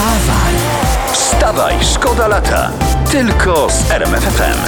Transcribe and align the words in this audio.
Wstawaj! 0.00 0.54
Wstawaj, 1.12 1.74
szkoda 1.94 2.28
lata. 2.28 2.70
Tylko 3.12 3.68
z 3.70 3.90
RMFFM. 3.90 4.58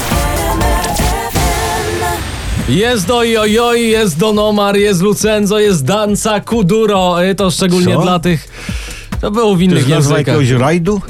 Jest 2.68 3.10
ojojoj, 3.10 3.88
jest 3.88 4.18
Don 4.18 4.38
Omar, 4.38 4.76
jest 4.76 5.02
Lucenzo, 5.02 5.58
jest 5.58 5.84
Danca 5.84 6.40
Kuduro. 6.40 7.24
Y, 7.24 7.34
To 7.34 7.50
szczególnie 7.50 7.94
Co? 7.94 8.02
dla 8.02 8.18
tych... 8.18 8.48
To 9.20 9.30
było 9.30 9.54
w 9.54 9.58
To 9.58 9.62
innych 9.64 9.76
jest 9.78 9.88
nazwa 9.90 10.14
językach. 10.18 10.34
jakiegoś 10.40 10.60
rajdu? 10.60 11.00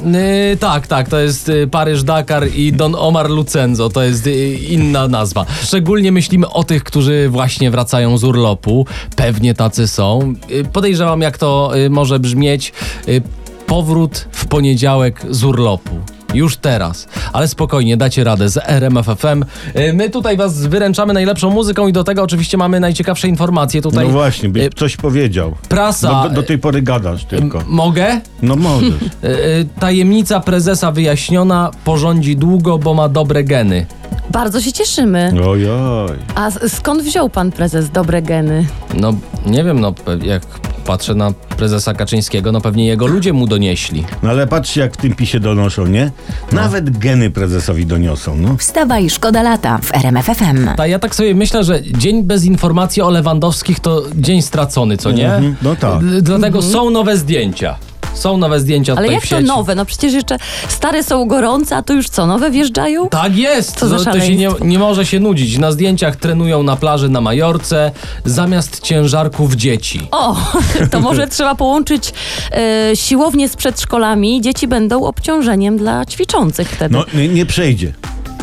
Y, 0.53 0.57
tak, 0.57 0.87
tak, 0.87 1.09
to 1.09 1.19
jest 1.19 1.49
y, 1.49 1.67
Paryż 1.71 2.03
Dakar 2.03 2.47
i 2.55 2.73
Don 2.73 2.95
Omar 2.95 3.29
Lucenzo, 3.29 3.89
to 3.89 4.03
jest 4.03 4.27
y, 4.27 4.53
inna 4.53 5.07
nazwa. 5.07 5.45
Szczególnie 5.63 6.11
myślimy 6.11 6.49
o 6.49 6.63
tych, 6.63 6.83
którzy 6.83 7.29
właśnie 7.29 7.71
wracają 7.71 8.17
z 8.17 8.23
urlopu. 8.23 8.85
Pewnie 9.15 9.53
tacy 9.53 9.87
są. 9.87 10.33
Y, 10.51 10.63
podejrzewam, 10.73 11.21
jak 11.21 11.37
to 11.37 11.71
y, 11.77 11.89
może 11.89 12.19
brzmieć. 12.19 12.73
Y, 13.07 13.21
powrót 13.67 14.27
w 14.31 14.45
poniedziałek 14.45 15.21
z 15.29 15.43
urlopu. 15.43 15.91
Już 16.33 16.57
teraz, 16.57 17.07
ale 17.33 17.47
spokojnie, 17.47 17.97
dacie 17.97 18.23
radę 18.23 18.49
z 18.49 18.57
RMFFM. 18.57 19.43
Y, 19.75 19.93
My 19.93 20.09
tutaj 20.09 20.37
was 20.37 20.67
wyręczamy 20.67 21.13
najlepszą 21.13 21.49
muzyką 21.49 21.87
i 21.87 21.93
do 21.93 22.03
tego 22.03 22.23
oczywiście 22.23 22.57
mamy 22.57 22.79
najciekawsze 22.79 23.27
informacje 23.27 23.81
tutaj. 23.81 24.05
No 24.05 24.11
właśnie, 24.11 24.49
byś 24.49 24.63
y, 24.63 24.69
coś 24.69 24.97
powiedział. 24.97 25.55
Prasa. 25.69 26.23
Do, 26.23 26.29
do, 26.29 26.35
do 26.35 26.43
tej 26.43 26.57
pory 26.57 26.81
gadasz 26.81 27.25
tylko. 27.25 27.57
M- 27.57 27.63
Mogę? 27.67 28.21
No 28.41 28.55
możesz. 28.55 28.89
Y, 29.23 29.27
y, 29.27 29.65
Tajemnica 29.79 30.39
prezesa 30.39 30.91
wyjaśniona, 30.91 31.71
porządzi 31.85 32.35
długo, 32.35 32.77
bo 32.77 32.93
ma 32.93 33.09
dobre 33.09 33.43
geny. 33.43 33.85
Bardzo 34.29 34.61
się 34.61 34.71
cieszymy. 34.73 35.31
Ojoj. 35.49 36.17
A 36.35 36.51
skąd 36.51 37.01
wziął 37.03 37.29
pan 37.29 37.51
prezes 37.51 37.89
dobre 37.89 38.21
geny? 38.21 38.65
No, 38.93 39.13
nie 39.45 39.63
wiem, 39.63 39.79
no, 39.79 39.93
jak 40.23 40.41
patrzę 40.83 41.15
na 41.15 41.31
prezesa 41.57 41.93
Kaczyńskiego, 41.93 42.51
no 42.51 42.61
pewnie 42.61 42.85
jego 42.85 43.07
ludzie 43.07 43.33
mu 43.33 43.47
donieśli. 43.47 44.03
No 44.23 44.29
ale 44.29 44.47
patrzcie 44.47 44.81
jak 44.81 44.93
w 44.93 44.97
tym 44.97 45.15
pisie 45.15 45.39
donoszą, 45.39 45.87
nie? 45.87 46.11
Nawet 46.51 46.97
geny 46.97 47.29
prezesowi 47.29 47.85
doniosą, 47.85 48.35
no. 48.37 48.57
Wstawaj, 48.57 49.09
szkoda 49.09 49.43
lata 49.43 49.77
w 49.77 49.93
RMFFM. 49.95 50.69
A 50.77 50.87
ja 50.87 50.99
tak 50.99 51.15
sobie 51.15 51.35
myślę, 51.35 51.63
że 51.63 51.81
dzień 51.83 52.23
bez 52.23 52.45
informacji 52.45 53.01
o 53.01 53.09
Lewandowskich 53.09 53.79
to 53.79 54.03
dzień 54.15 54.41
stracony, 54.41 54.97
co 54.97 55.11
nie? 55.11 55.33
Mhm, 55.35 55.55
no 55.61 55.75
tak. 55.75 56.05
D- 56.05 56.21
Dlatego 56.21 56.61
są 56.61 56.89
nowe 56.89 57.17
zdjęcia. 57.17 57.75
Są 58.13 58.37
nowe 58.37 58.59
zdjęcia 58.59 58.93
Ale 58.93 59.01
tutaj 59.01 59.15
jak 59.15 59.23
w 59.25 59.29
to 59.29 59.35
sieci. 59.35 59.47
nowe? 59.47 59.75
No 59.75 59.85
przecież 59.85 60.13
jeszcze 60.13 60.37
stare 60.67 61.03
są 61.03 61.25
gorące, 61.25 61.75
a 61.75 61.81
to 61.81 61.93
już 61.93 62.09
co, 62.09 62.25
nowe 62.25 62.51
wjeżdżają? 62.51 63.09
Tak 63.09 63.35
jest! 63.35 63.75
Co 63.79 63.87
za 63.87 63.95
No, 63.95 64.03
to 64.03 64.19
się 64.19 64.35
nie, 64.35 64.49
nie 64.61 64.79
może 64.79 65.05
się 65.05 65.19
nudzić. 65.19 65.57
Na 65.57 65.71
zdjęciach 65.71 66.15
trenują 66.15 66.63
na 66.63 66.75
plaży 66.75 67.09
na 67.09 67.21
Majorce 67.21 67.91
zamiast 68.25 68.79
ciężarków 68.79 69.53
dzieci. 69.55 70.07
O, 70.11 70.35
to 70.91 70.99
może 70.99 71.27
trzeba 71.27 71.55
połączyć 71.55 72.13
e, 72.51 72.91
siłownię 72.95 73.49
z 73.49 73.55
przedszkolami. 73.55 74.41
Dzieci 74.41 74.67
będą 74.67 75.03
obciążeniem 75.05 75.77
dla 75.77 76.05
ćwiczących 76.05 76.69
wtedy. 76.69 76.95
No 76.95 77.05
nie, 77.13 77.27
nie 77.27 77.45
przejdzie. 77.45 77.93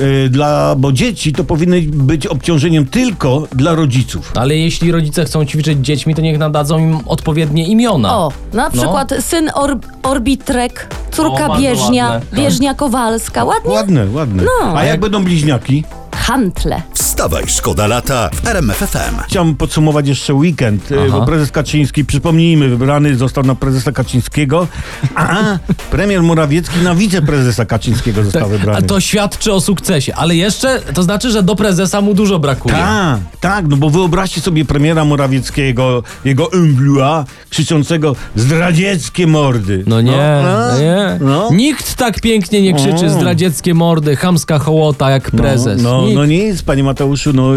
Yy, 0.01 0.29
Dla, 0.29 0.75
bo 0.79 0.93
dzieci 0.93 1.33
to 1.33 1.45
powinny 1.45 1.83
być 1.83 2.27
obciążeniem 2.27 2.87
tylko 2.87 3.47
dla 3.53 3.75
rodziców. 3.75 4.33
Ale 4.34 4.57
jeśli 4.57 4.92
rodzice 4.92 5.25
chcą 5.25 5.45
ćwiczyć 5.45 5.79
dziećmi, 5.87 6.15
to 6.15 6.23
niech 6.23 6.39
nadadzą 6.39 6.79
im 6.79 6.98
odpowiednie 7.07 7.67
imiona. 7.67 8.17
O, 8.17 8.33
na 8.53 8.70
przykład 8.70 9.12
syn 9.20 9.51
Or 9.55 9.79
Orbitrek, 10.03 10.89
O, 11.12 11.17
córka 11.17 11.48
bardzo 11.48 11.62
Bieżnia, 11.62 12.09
ładne. 12.09 12.39
Bieżnia 12.42 12.75
Kowalska. 12.75 13.45
Ładnie? 13.45 13.70
Ładne, 13.70 14.07
ładne. 14.12 14.42
No. 14.42 14.79
A 14.79 14.84
jak 14.84 15.01
będą 15.01 15.25
bliźniaki? 15.25 15.84
Hantle. 16.21 16.83
Wstawaj, 16.95 17.45
szkoda 17.47 17.87
lata 17.87 18.31
w 18.33 18.47
RMFFM. 18.49 19.17
Chciałem 19.29 19.55
podsumować 19.55 20.09
jeszcze 20.09 20.35
weekend, 20.35 20.89
Aha. 21.07 21.19
bo 21.19 21.27
prezes 21.27 21.51
Kaczyński, 21.51 22.05
przypomnijmy, 22.05 22.69
wybrany 22.69 23.17
został 23.17 23.45
na 23.45 23.55
prezesa 23.55 23.93
Kaczyńskiego, 23.93 24.67
a 25.15 25.59
premier 25.91 26.23
Morawiecki 26.23 26.79
na 26.79 26.95
wiceprezesa 26.95 27.65
Kaczyńskiego 27.65 28.25
został 28.25 28.45
A 28.45 28.48
wybrany. 28.48 28.87
to 28.87 29.01
świadczy 29.01 29.53
o 29.53 29.61
sukcesie. 29.61 30.15
Ale 30.15 30.37
jeszcze, 30.37 30.81
to 30.95 31.03
znaczy, 31.03 31.31
że 31.31 31.43
do 31.43 31.57
prezesa 31.57 32.01
mu 32.01 32.15
dużo 32.15 32.39
brakuje. 32.39 32.75
Tak, 32.75 33.19
tak, 33.41 33.69
no 33.69 33.77
bo 33.77 33.91
wyobraźcie 33.91 34.41
sobie 34.41 34.64
premiera 34.64 35.05
Morawieckiego, 35.05 36.03
jego 36.25 36.53
emblua, 36.53 37.25
krzyczącego 37.51 38.17
zdradzieckie 38.36 39.27
mordy. 39.27 39.85
No 39.86 40.01
nie, 40.01 40.41
no, 40.42 40.59
no, 40.73 40.79
nie. 40.79 41.19
no. 41.20 41.48
Nikt 41.53 41.95
tak 41.95 42.20
pięknie 42.20 42.63
nie 42.63 42.75
krzyczy 42.75 43.11
zdradzieckie 43.11 43.75
mordy, 43.75 44.17
chamska 44.17 44.59
hołota 44.59 45.11
jak 45.11 45.30
prezes. 45.30 45.83
No, 45.83 46.03
no, 46.03 46.09
Nikt. 46.11 46.19
no 46.19 46.27
nic, 46.27 46.63
panie 46.63 46.85
Mateuszu, 46.85 47.33
no 47.33 47.53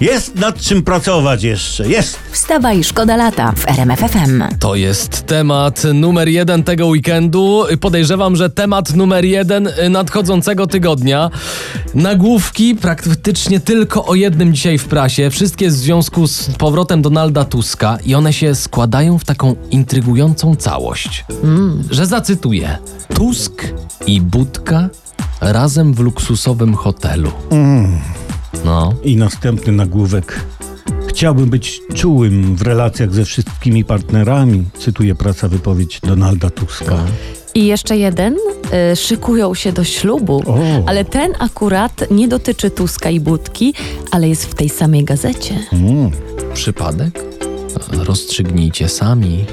jest 0.00 0.34
nad 0.34 0.60
czym 0.60 0.82
pracować 0.82 1.42
jeszcze, 1.42 1.88
jest. 1.88 2.18
Wstawaj, 2.32 2.84
szkoda 2.84 3.16
lata 3.16 3.52
w 3.56 3.68
RMFFM. 3.68 4.42
To 4.58 4.74
jest 4.74 5.26
temat 5.26 5.82
numer 5.94 6.28
jeden 6.28 6.64
tego 6.64 6.86
weekendu. 6.86 7.64
Podejrzewam, 7.80 8.36
że 8.36 8.50
temat 8.50 8.94
numer 8.94 9.24
jeden 9.24 9.68
nadchodzącego 9.90 10.66
tygodnia. 10.66 11.30
Nagłówki 11.94 12.74
praktycznie 12.74 13.60
tylko 13.60 14.04
o 14.06 14.14
jednym 14.14 14.54
dzisiaj 14.54 14.78
w 14.78 14.84
prasie. 14.84 15.30
Wszystkie 15.30 15.68
w 15.68 15.72
związku 15.72 16.26
z 16.26 16.50
powrotem 16.50 17.02
Donalda 17.02 17.44
Tuska 17.44 17.98
i 18.04 18.14
one 18.14 18.32
się 18.32 18.54
składają 18.54 19.18
w 19.18 19.24
taką 19.24 19.56
intrygującą 19.70 20.56
całość. 20.56 21.24
Że 21.90 22.06
zacytuję. 22.06 22.78
Tusk 23.14 23.74
i 24.06 24.20
Budka 24.20 24.88
razem 25.40 25.94
w 25.94 26.00
luksusowym 26.00 26.74
hotelu. 26.74 27.30
No. 28.64 28.94
I 29.04 29.16
następny 29.16 29.72
nagłówek. 29.72 30.44
Chciałbym 31.08 31.50
być 31.50 31.80
czułym 31.94 32.56
w 32.56 32.62
relacjach 32.62 33.14
ze 33.14 33.24
wszystkimi 33.24 33.84
partnerami, 33.84 34.64
cytuję 34.78 35.14
praca 35.14 35.48
wypowiedź 35.48 36.00
Donalda 36.00 36.50
Tuska. 36.50 36.96
I 37.54 37.66
jeszcze 37.66 37.96
jeden. 37.96 38.36
E, 38.72 38.96
szykują 38.96 39.54
się 39.54 39.72
do 39.72 39.84
ślubu. 39.84 40.42
O. 40.46 40.58
Ale 40.86 41.04
ten 41.04 41.32
akurat 41.38 42.04
nie 42.10 42.28
dotyczy 42.28 42.70
Tuska 42.70 43.10
i 43.10 43.20
Budki, 43.20 43.74
ale 44.10 44.28
jest 44.28 44.44
w 44.44 44.54
tej 44.54 44.68
samej 44.68 45.04
gazecie. 45.04 45.54
Mm. 45.72 46.10
Przypadek? 46.54 47.24
Rozstrzygnijcie 47.92 48.88
sami. 48.88 49.44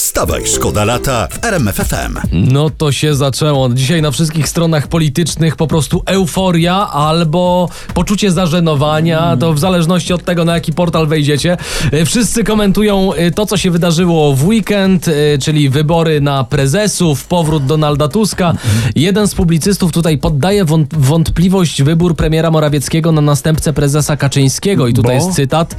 Wstawaj, 0.00 0.42
szkoda 0.46 0.84
lata 0.84 1.28
w 1.30 1.44
RMFFM. 1.44 2.18
No 2.32 2.70
to 2.70 2.92
się 2.92 3.14
zaczęło. 3.14 3.68
Dzisiaj 3.68 4.02
na 4.02 4.10
wszystkich 4.10 4.48
stronach 4.48 4.88
politycznych 4.88 5.56
po 5.56 5.66
prostu 5.66 6.02
euforia 6.06 6.88
albo 6.90 7.68
poczucie 7.94 8.30
zażenowania, 8.32 9.36
to 9.36 9.52
w 9.52 9.58
zależności 9.58 10.12
od 10.12 10.24
tego, 10.24 10.44
na 10.44 10.54
jaki 10.54 10.72
portal 10.72 11.06
wejdziecie. 11.06 11.56
E, 11.92 12.04
Wszyscy 12.04 12.44
komentują 12.44 13.12
e, 13.12 13.30
to, 13.30 13.46
co 13.46 13.56
się 13.56 13.70
wydarzyło 13.70 14.34
w 14.34 14.44
weekend, 14.46 15.08
e, 15.08 15.12
czyli 15.38 15.68
wybory 15.68 16.20
na 16.20 16.44
prezesów, 16.44 17.24
powrót 17.26 17.66
Donalda 17.66 18.08
Tuska. 18.08 18.54
Jeden 18.96 19.28
z 19.28 19.34
publicystów 19.34 19.92
tutaj 19.92 20.18
poddaje 20.18 20.64
wąt- 20.64 20.94
wątpliwość 20.98 21.82
wybór 21.82 22.16
premiera 22.16 22.50
Morawieckiego 22.50 23.12
na 23.12 23.20
następcę 23.20 23.72
prezesa 23.72 24.16
Kaczyńskiego. 24.16 24.88
I 24.88 24.94
tutaj 24.94 25.18
Bo? 25.18 25.24
jest 25.24 25.36
cytat. 25.36 25.76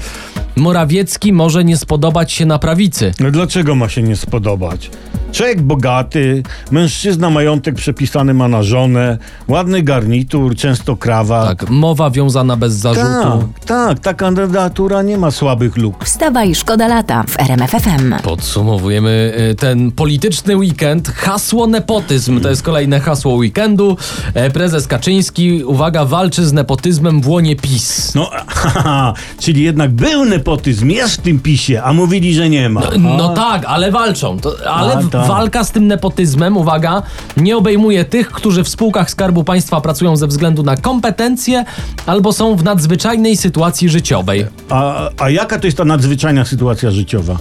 Morawiecki 0.56 1.34
może 1.34 1.64
nie 1.64 1.78
spodobać 1.78 2.32
się 2.32 2.46
na 2.46 2.60
prawicy. 2.60 3.14
No 3.20 3.32
dlaczego 3.32 3.76
ma 3.76 3.90
się 3.90 4.04
nie 4.04 4.07
spodobać? 4.16 4.92
Człowiek 5.38 5.62
bogaty, 5.62 6.44
mężczyzna 6.72 7.30
majątek 7.30 7.76
przepisany 7.76 8.34
ma 8.34 8.48
na 8.48 8.64
żonę, 8.64 9.18
ładny 9.48 9.84
garnitur, 9.84 10.56
często 10.56 10.96
krawat. 10.96 11.60
Tak, 11.60 11.70
mowa 11.70 12.10
wiązana 12.10 12.56
bez 12.56 12.82
tak, 12.82 12.96
zarzutu. 12.96 13.48
tak, 13.66 14.00
ta 14.00 14.14
kandydatura 14.14 15.02
nie 15.02 15.18
ma 15.18 15.32
słabych 15.32 15.78
luk. 15.78 16.06
Wstawaj, 16.06 16.56
szkoda 16.56 16.88
lata 16.88 17.24
w 17.28 17.40
RMFFM. 17.40 18.16
Podsumowujemy 18.24 19.34
y, 19.52 19.56
ten 19.56 19.92
polityczny 19.92 20.58
weekend. 20.58 21.10
Hasło 21.10 21.68
nepotyzm 21.68 22.42
to 22.42 22.50
jest 22.50 22.64
kolejne 22.64 23.00
hasło 23.00 23.34
weekendu. 23.34 23.98
E, 24.34 24.50
Prezes 24.50 24.88
Kaczyński, 24.88 25.64
uwaga, 25.64 26.06
walczy 26.06 26.46
z 26.46 26.54
nepotyzmem 26.54 27.22
w 27.22 27.28
łonie 27.28 27.56
PiS. 27.56 28.16
No, 28.16 28.30
haha, 28.48 29.14
czyli 29.40 29.64
jednak 29.64 29.92
był 29.92 30.26
nepotyzm, 30.26 30.90
jest 30.90 31.14
w 31.14 31.22
tym 31.22 31.40
pisie, 31.40 31.82
a 31.84 31.94
mówili, 31.94 32.34
że 32.34 32.50
nie 32.50 32.70
ma. 32.70 32.82
No 33.00 33.30
tak, 33.30 33.66
ale 33.66 33.92
walczą. 33.92 34.40
To, 34.40 34.56
ale 34.70 34.94
A, 34.94 35.04
tak. 35.04 35.27
Walka 35.28 35.64
z 35.64 35.72
tym 35.72 35.88
nepotyzmem, 35.88 36.58
uwaga, 36.58 37.04
nie 37.38 37.58
obejmuje 37.58 38.06
tych, 38.06 38.32
którzy 38.32 38.64
w 38.64 38.70
spółkach 38.70 39.12
Skarbu 39.12 39.44
Państwa 39.44 39.82
pracują 39.82 40.16
ze 40.16 40.28
względu 40.28 40.64
na 40.64 40.78
kompetencje 40.78 41.66
albo 42.06 42.34
są 42.34 42.56
w 42.56 42.64
nadzwyczajnej 42.64 43.38
sytuacji 43.38 43.90
życiowej. 43.90 44.46
A, 44.70 45.10
a 45.18 45.30
jaka 45.30 45.60
to 45.60 45.68
jest 45.68 45.78
ta 45.78 45.86
nadzwyczajna 45.86 46.46
sytuacja 46.46 46.92
życiowa? 46.92 47.38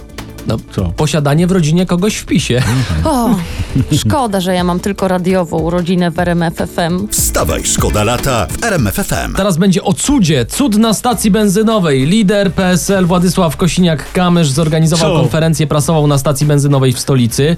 No, 0.47 0.57
Co? 0.71 0.83
posiadanie 0.95 1.47
w 1.47 1.51
rodzinie 1.51 1.85
kogoś 1.85 2.15
w 2.15 2.25
PiSie. 2.25 2.63
O, 3.05 3.29
szkoda, 3.97 4.41
że 4.41 4.53
ja 4.55 4.63
mam 4.63 4.79
tylko 4.79 5.07
radiową 5.07 5.69
rodzinę 5.69 6.11
w 6.11 6.19
RMF 6.19 6.53
FM. 6.55 7.07
Wstawaj, 7.07 7.65
szkoda 7.65 8.03
lata 8.03 8.47
w 8.49 8.63
RMFFM. 8.63 9.33
Teraz 9.35 9.57
będzie 9.57 9.83
o 9.83 9.93
cudzie. 9.93 10.45
Cud 10.45 10.77
na 10.77 10.93
stacji 10.93 11.31
benzynowej. 11.31 12.05
Lider 12.05 12.53
PSL 12.53 13.05
Władysław 13.05 13.57
Kosiniak-Kamysz 13.57 14.43
zorganizował 14.43 15.11
Co? 15.13 15.19
konferencję 15.21 15.67
prasową 15.67 16.07
na 16.07 16.17
stacji 16.17 16.45
benzynowej 16.47 16.93
w 16.93 16.99
stolicy. 16.99 17.55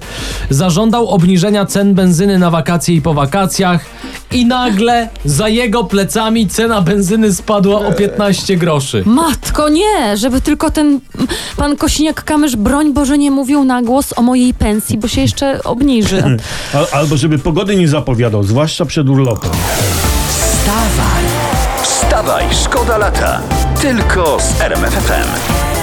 Zażądał 0.50 1.08
obniżenia 1.08 1.66
cen 1.66 1.94
benzyny 1.94 2.38
na 2.38 2.50
wakacje 2.50 2.94
i 2.94 3.02
po 3.02 3.14
wakacjach. 3.14 3.84
I 4.32 4.46
nagle 4.46 5.08
za 5.24 5.48
jego 5.48 5.84
plecami 5.84 6.48
cena 6.48 6.80
benzyny 6.82 7.34
spadła 7.34 7.86
o 7.86 7.92
15 7.92 8.56
groszy. 8.56 9.02
Matko, 9.06 9.68
nie, 9.68 10.16
żeby 10.16 10.40
tylko 10.40 10.70
ten 10.70 11.00
pan 11.56 11.76
Kosiniak-Kamysz 11.76 12.56
bronił 12.56 12.79
broń 12.80 12.92
Boże 12.92 13.18
nie 13.18 13.30
mówił 13.30 13.64
na 13.64 13.82
głos 13.82 14.18
o 14.18 14.22
mojej 14.22 14.54
pensji, 14.54 14.98
bo 14.98 15.08
się 15.08 15.20
jeszcze 15.20 15.62
obniży. 15.64 16.22
Al, 16.74 16.86
albo 16.92 17.16
żeby 17.16 17.38
pogody 17.38 17.76
nie 17.76 17.88
zapowiadał, 17.88 18.42
zwłaszcza 18.42 18.84
przed 18.84 19.08
urlopem. 19.08 19.50
Wstawaj, 21.82 22.44
szkoda 22.64 22.98
lata. 22.98 23.40
Tylko 23.80 24.38
z 24.40 24.60
RMFFM. 24.60 25.79